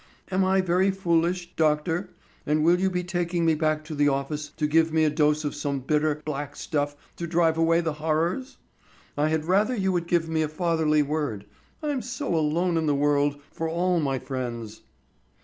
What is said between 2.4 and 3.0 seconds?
and will you